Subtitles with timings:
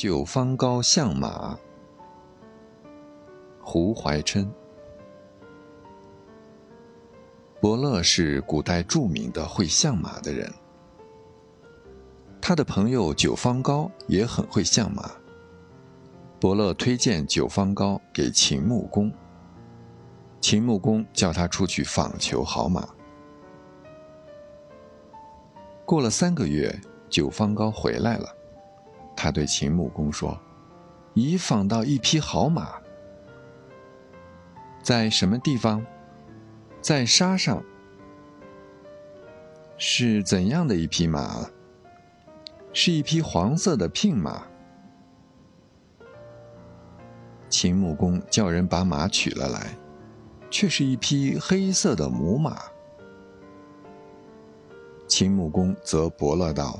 [0.00, 1.58] 九方高相马。
[3.60, 4.48] 胡怀琛。
[7.60, 10.54] 伯乐是古代著名的会相马的人，
[12.40, 15.10] 他的朋友九方高也很会相马。
[16.38, 19.12] 伯乐推荐九方高给秦穆公，
[20.40, 22.88] 秦穆公叫他出去访求好马。
[25.84, 26.80] 过了三个月，
[27.10, 28.32] 九方高回来了，
[29.20, 30.38] 他对秦穆公说
[31.12, 32.80] ：“已访到一匹好马，
[34.80, 35.84] 在什么地方？”
[36.80, 37.60] 在沙上，
[39.76, 41.50] 是怎样的一匹马？
[42.72, 44.46] 是一匹黄色的牝马。
[47.48, 49.76] 秦穆公叫人把马取了来，
[50.48, 52.56] 却是一匹黑色的母马。
[55.08, 56.78] 秦穆公则伯乐道：“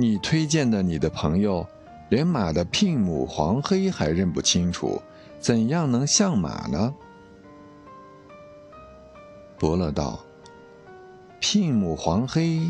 [0.00, 1.66] 你推荐的你的朋友，
[2.08, 5.02] 连马的牝母黄黑还认不清楚，
[5.38, 6.94] 怎样能像马呢？”
[9.58, 10.18] 伯乐道
[11.38, 12.66] ：“牝母黄黑，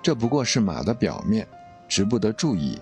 [0.00, 1.46] 这不过是马的表面，
[1.86, 2.80] 值不得注意。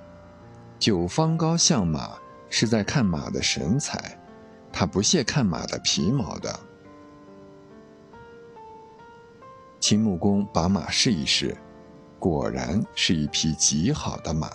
[0.78, 2.12] 九方高相马
[2.48, 4.16] 是在看马的神采，
[4.72, 6.60] 他不屑看马的皮毛的。”
[9.80, 11.56] 秦穆公把马试一试，
[12.18, 14.50] 果然是一匹极好的马。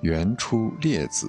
[0.00, 1.26] 原出列子。